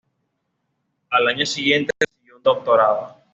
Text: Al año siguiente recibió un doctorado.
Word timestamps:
Al 1.11 1.27
año 1.27 1.45
siguiente 1.45 1.91
recibió 1.99 2.37
un 2.37 2.41
doctorado. 2.41 3.21